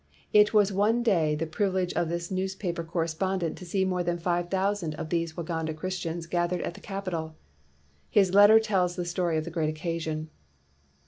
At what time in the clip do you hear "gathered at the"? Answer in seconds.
6.25-6.81